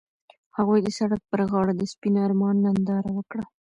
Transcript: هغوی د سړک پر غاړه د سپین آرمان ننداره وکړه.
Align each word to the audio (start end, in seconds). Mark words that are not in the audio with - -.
هغوی 0.57 0.79
د 0.83 0.89
سړک 0.97 1.21
پر 1.31 1.39
غاړه 1.51 1.73
د 1.75 1.81
سپین 1.91 2.15
آرمان 2.25 2.55
ننداره 2.65 3.09
وکړه. 3.13 3.43